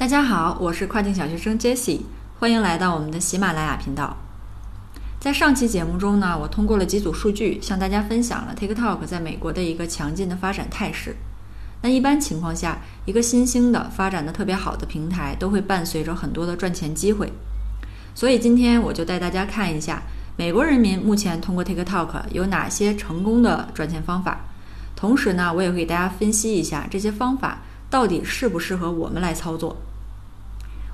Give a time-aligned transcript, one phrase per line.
[0.00, 2.00] 大家好，我是跨境小学生 Jesse，
[2.38, 4.16] 欢迎来到我们的喜马拉雅频道。
[5.20, 11.16] 在上期节目中呢，我通过了几组数据，向大家分享了 TikTok 在美国的一个强劲的发展态势。
[11.82, 17.30] 那一般情况下，一个新兴的、发展的特别好的平台，都会伴随着很多的赚钱机会。
[18.14, 20.02] 所以今天我就带大家看一下，
[20.34, 24.46] 美国人民目前通过 TikTok 有哪些成功的赚钱方法。
[24.96, 27.58] 同时呢，我也会给大家分析一下这些方法
[27.90, 29.76] 到底适不适合我们来操作。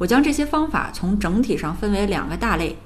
[0.00, 2.78] 我将这些方法从整体上分为两个大类，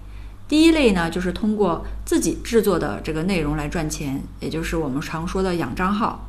[0.48, 6.26] 第一类呢就是通过自己制作的这个内容来赚钱，也就是我们常说的养账号。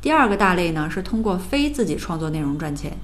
[0.00, 2.96] 第二个大类呢是通过非自己创作内容赚钱。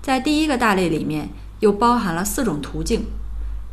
[0.00, 3.04] 在第一个大类里面又包含了四种途径，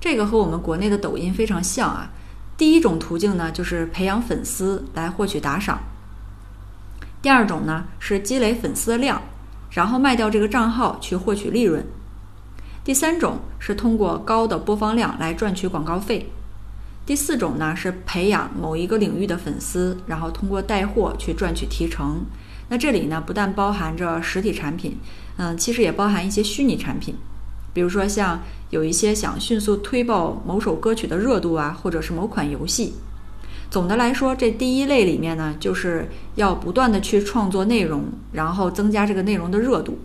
[0.01, 2.11] 这个和我们国内的抖音非常像啊。
[2.57, 5.79] 第一种途径呢就是培养粉丝来获取打赏，
[7.21, 9.21] 第二种呢是积累粉丝的量，
[9.71, 11.87] 然后卖掉这个账号去获取利润。
[12.87, 16.25] 第三种是通过高的播放量来赚取广告费，
[17.05, 22.21] 第四种呢是培养某一个领域的粉丝，然后通过带货去赚取提成。
[22.69, 24.97] 那这里呢不但包含着实体产品，
[25.35, 27.13] 嗯，其实也包含一些虚拟产品，
[27.73, 28.39] 比如说像
[28.69, 32.93] 有一些想迅速推爆某首歌曲的热度啊，或者是某款游戏。
[33.69, 39.99] 总的来说，这第一类里面呢，就是要不断的去创作内容，然后增加这个内容的热度。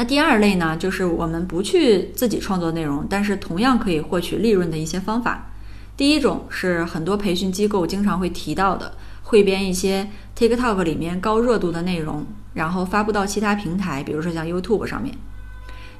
[0.00, 5.50] 那第二类呢，就是我们不去自己创作内容，但是同样可以获取利润的一些方法。
[5.94, 15.14] 第一种是很多培训机构经常会提到的，汇编一些 TikTok 里面高热度的内容，然后发布到其他平台，比如说像 YouTube 上面。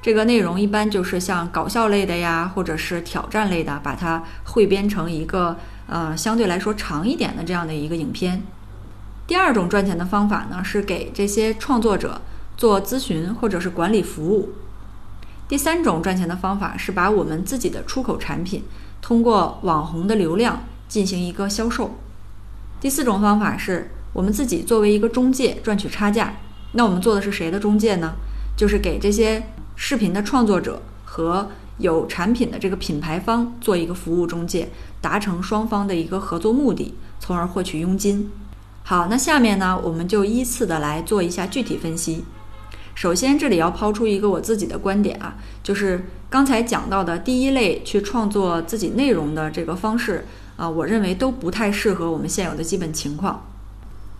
[0.01, 8.41] 这个内容一般就是像搞笑类的呀，或者是挑战类的，把它汇编成一个呃相对来说长一点的这样的一个影片。
[9.27, 12.19] 第二种赚钱的方法呢，是给这些创作者。
[12.61, 14.49] 做咨询或者是管理服务。
[15.47, 18.61] 第三种赚钱的方法是把我们自己的出口产品
[19.01, 21.95] 通过网红的流量进行一个销售。
[22.79, 26.35] 第四种方法是我们自己作为一个中介赚取差价。
[26.73, 28.13] 那我们做的是谁的中介呢？
[28.55, 29.41] 就是给这些
[29.75, 31.49] 视频的创作者和
[31.79, 34.69] 有产品的这个品牌方做一个服务中介，
[35.01, 38.29] 达成双方的一个合作目的，从而获取佣金。
[38.83, 42.23] 好，那下面呢，我们就依次的来做一下具体分析。
[42.93, 50.25] 首先，这里要抛出一个我自己的观点啊，就是刚才讲到的第一类去创作自己内容的这个方式
[50.57, 53.47] 啊，我认为都不太适合我们现有的基本情况。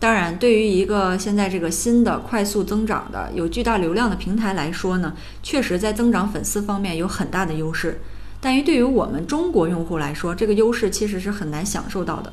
[0.00, 8.00] 当然，对于一个现在这个新的快速增长的有巨大流量的平台来说呢，确实在增长粉丝方面有很大的优势。
[8.40, 12.32] 但于对于我们中国用户来说，这个优势其实是很难享受到的。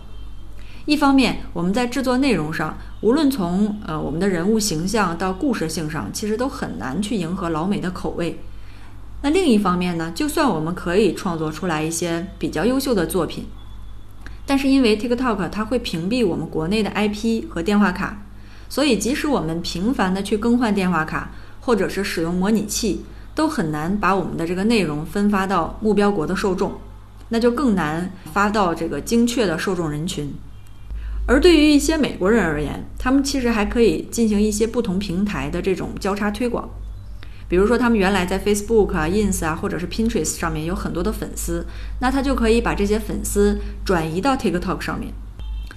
[0.85, 8.39] 一方面，我们在制作内容上，无论从呃我们的人物形象到故事性上，其实都很难去迎合老美的口味。
[9.21, 13.45] 那另一方面呢，就算我们可以创作出来一些比较优秀的作品，
[14.45, 18.23] 但是因为 TikTok 它会屏蔽我们国内的 IP 和电话卡，
[18.67, 23.03] 所以即使我们频繁的去更换电话卡，或者是使用模拟器，
[23.35, 26.71] 都很难把我们的这个内容分发到目标国的受众，
[27.27, 30.33] 那就更难发到这个精确的受众人群。
[31.29, 36.67] 而对于一些美国人而言，他们其实还可以进行一些不同平台的这种交叉推广。
[37.47, 41.67] 比如说，他们原来在 Facebook 啊、Ins 啊，或者是 Pinterest 上面有很多的粉丝，
[42.01, 45.13] 那他就可以把这些粉丝转移到 TikTok 上面。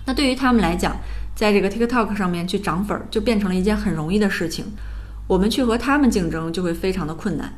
[0.06, 0.96] 那对于他们来讲，
[1.34, 4.64] 在这个 TikTok 上面去涨粉儿，就变成了一件很容易的事情。
[5.28, 7.52] 我们去和他们竞争，就会非常的困难。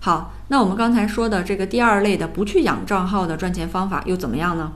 [0.00, 4.70] 好，那我们刚才说的这个第二类的不去养账号的赚钱方法又怎么样呢？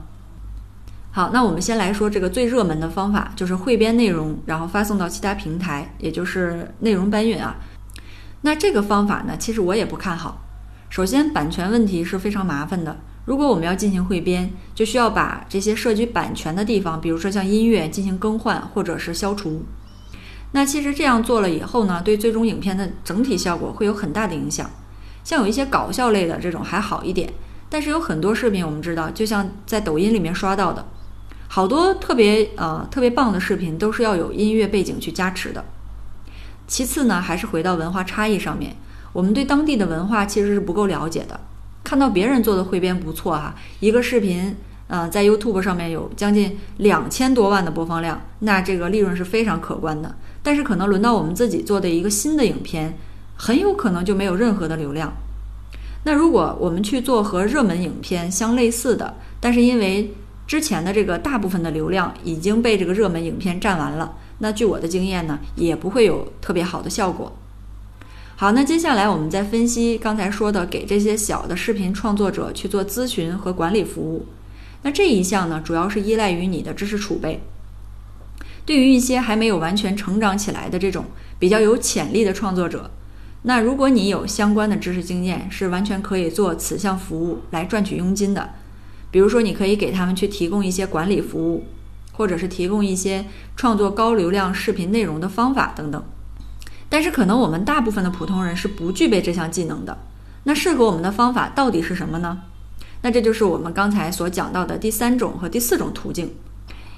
[1.13, 7.57] 好，那我们先来说这个最热门的方法，就是汇编内容，然后发送到其他平台，也就是内容搬运啊。
[8.43, 10.41] 那这个方法呢，其实我也不看好。
[10.89, 12.97] 首先，版权问题是非常麻烦的。
[13.25, 19.65] 如果我们要进行汇编，就需要把这些涉及版权的地方，比如说像音乐进行更换或者是消除。
[20.53, 24.69] 那其实这样做了以后呢，对最终影片的整体效果会有很大的影响。
[25.25, 27.31] 像有一些搞笑类的这种还好一点，
[27.69, 30.85] 但是有很多视频，我们知道，就像在抖音里面刷到的。
[31.53, 35.65] 好多特别呃特别棒的视频都是要有音乐背景去加持的。
[36.65, 38.73] 其次呢，还是回到文化差异上面，
[39.11, 41.37] 我们对当地的文化其实是不够了解的。
[41.83, 44.55] 看到别人做的汇编不错哈，一个视频
[44.87, 50.15] 呃在 YouTube 上面有将近两千多万的播放量，那这个利润是非常可观的。
[50.41, 52.97] 但是可能轮到我们自己做的一个新的影片，
[53.35, 55.11] 很有可能就没有任何的流量。
[56.05, 60.13] 那如果我们去做和热门影片相类似的，但是因为
[60.51, 67.31] 之前的这个大部分的流量已经被这个热门影片占完了，那据我的经验呢，也不会有特别好的效果。
[68.35, 74.25] 好，那接下来我们再分析刚才说的，给这些小的视频创作者去做咨询和管理服务。
[74.81, 77.41] 那这一项呢，主要是依赖于你的知识储备。
[78.65, 81.05] 对于一些还没有完全成长起来的这种
[81.39, 82.91] 比较有潜力的创作者，
[83.43, 88.49] 那如果你有相关的知识经验，是完全可以做此项服务来赚取佣金的。
[89.11, 91.65] 比如说，你可以给他们去提供一些管理服务，
[92.13, 93.25] 或者是提供一些
[93.55, 96.03] 创作高流量视频内容的方法等等。
[96.89, 99.97] 但是可能我们大部分的普通人是不具备这项技能的。
[100.43, 102.41] 那适合我们的方法到底是什么呢？
[103.01, 106.33] 那这就是我们刚才所讲到的第三种和第四种途径。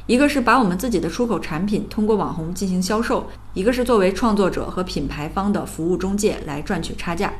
[0.06, 7.34] 一个是把我们自己的出口产品通过网红进行销售，一个是作为创作者和品牌方的服务中介来赚取差价。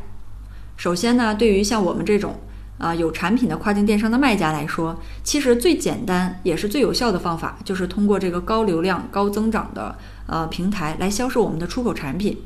[0.78, 2.36] 首先呢，对于像我们这种
[2.78, 9.96] 啊有产品的跨境电商的卖家来说，其实最简单也是最有效的方法，就是通过这个高流量、高增长的。
[10.26, 12.38] 呃，平台来销售我们的出口产品。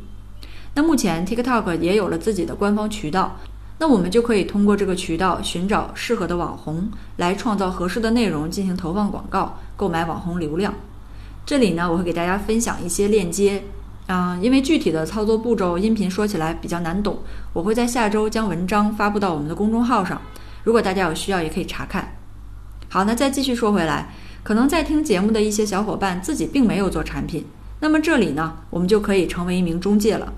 [0.74, 3.38] 那目前 TikTok 也有了自己的官方渠道，
[3.78, 10.74] 那我们就可以通过这个渠道寻找适合的网红，来创造合适的内容进行投放广告，购买网红流量。
[11.46, 13.64] 这里呢，我会给大家分享一些链接
[14.08, 17.20] 啊，因为具体的操作步骤音频说起来比较难懂，
[17.52, 20.22] 我会在下周将文章发布到我们的公众号上，
[20.64, 22.16] 如果大家有需要也可以查看。
[22.90, 24.14] 好，那再继续说回来，
[24.44, 27.46] 可能在听节目的一些小伙伴自己并没有做产品。
[27.82, 30.32] 那么这里呢，我们就可以成为一名中介了。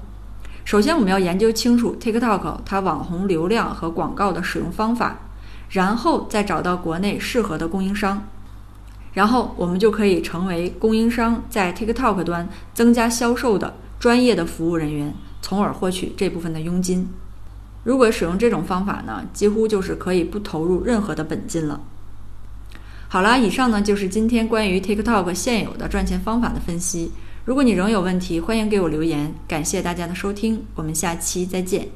[0.66, 5.20] 首先，我们要研究清楚 TikTok 它网红流量和广告的使用方法，
[5.70, 8.28] 然后再找到国内适合的供应商，
[9.14, 17.08] 然后我们就可以成为供应商在 TikTok 端增加销售的专业的服务人员，从而获取这部分的佣金。
[17.84, 21.82] 如果使用这种方法呢，几乎就是可以不投入任何的本金了。
[23.08, 27.12] 好了，以上呢就是今天关于 TikTok 现有的赚钱方法的分析。
[27.46, 29.34] 如果你仍有问题，欢迎给我留言。
[29.48, 31.88] 感谢大家的收听，我们下期再见。